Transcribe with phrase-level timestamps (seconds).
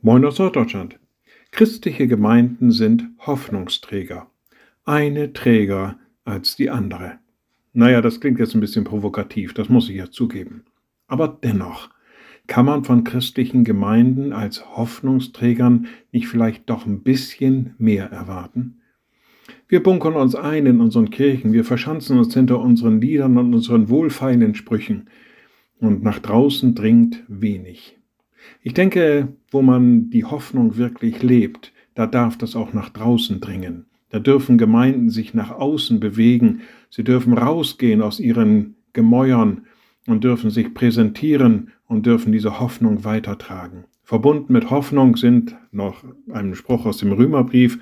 [0.00, 0.96] Moin aus Norddeutschland.
[1.50, 4.30] Christliche Gemeinden sind Hoffnungsträger.
[4.84, 7.18] Eine Träger als die andere.
[7.72, 10.62] Naja, das klingt jetzt ein bisschen provokativ, das muss ich ja zugeben.
[11.08, 11.90] Aber dennoch,
[12.46, 18.82] kann man von christlichen Gemeinden als Hoffnungsträgern nicht vielleicht doch ein bisschen mehr erwarten?
[19.66, 23.88] Wir bunkern uns ein in unseren Kirchen, wir verschanzen uns hinter unseren Liedern und unseren
[23.88, 25.10] wohlfeilen Sprüchen,
[25.80, 27.97] und nach draußen dringt wenig.
[28.62, 33.86] Ich denke, wo man die Hoffnung wirklich lebt, da darf das auch nach draußen dringen.
[34.10, 39.66] Da dürfen Gemeinden sich nach außen bewegen, sie dürfen rausgehen aus ihren Gemäuern
[40.06, 43.84] und dürfen sich präsentieren und dürfen diese Hoffnung weitertragen.
[44.02, 47.78] Verbunden mit Hoffnung sind noch ein Spruch aus dem Römerbrief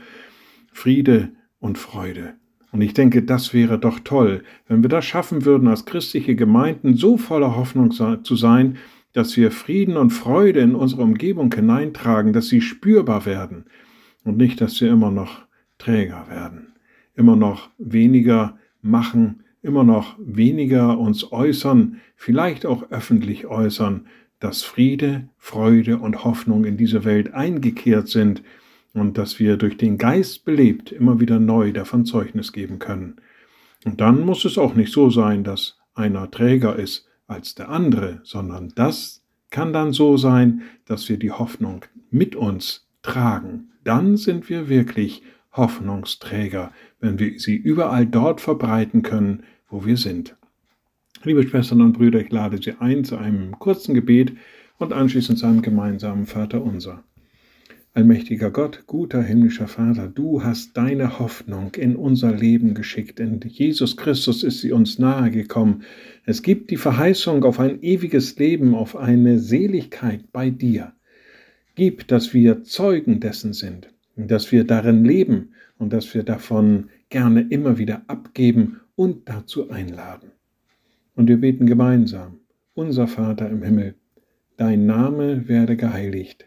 [0.73, 2.35] Friede und Freude.
[2.73, 6.97] Und ich denke, das wäre doch toll, wenn wir das schaffen würden, als christliche Gemeinden
[6.97, 8.77] so voller Hoffnung zu sein,
[9.17, 13.65] dass wir Frieden und Freude in unsere Umgebung hineintragen, dass sie spürbar werden
[14.25, 15.47] und nicht, dass wir immer noch
[15.79, 16.75] träger werden,
[17.15, 24.07] immer noch weniger machen, immer noch weniger uns äußern, vielleicht auch öffentlich äußern,
[24.39, 28.43] dass Friede, Freude und Hoffnung in diese Welt eingekehrt sind
[28.93, 33.17] und dass wir durch den Geist belebt immer wieder neu davon Zeugnis geben können.
[33.87, 38.21] Und dann muss es auch nicht so sein, dass einer träger ist als der andere,
[38.25, 43.71] sondern das kann dann so sein, dass wir die Hoffnung mit uns tragen.
[43.85, 50.37] Dann sind wir wirklich Hoffnungsträger, wenn wir sie überall dort verbreiten können, wo wir sind.
[51.23, 54.37] Liebe Schwestern und Brüder, ich lade Sie ein zu einem kurzen Gebet
[54.79, 57.03] und anschließend zu einem gemeinsamen Vater unser.
[57.97, 63.19] Allmächtiger Gott, guter himmlischer Vater, du hast deine Hoffnung in unser Leben geschickt.
[63.21, 65.83] In Jesus Christus ist sie uns nahegekommen.
[66.27, 70.93] Es gibt die Verheißung auf ein ewiges Leben, auf eine Seligkeit bei dir.
[71.75, 77.47] Gib, dass wir Zeugen dessen sind, dass wir darin leben und dass wir davon gerne
[77.49, 80.33] immer wieder abgeben und dazu einladen.
[81.15, 82.41] Und wir beten gemeinsam,
[82.75, 83.95] unser Vater im Himmel,
[84.59, 86.47] dein Name werde geheiligt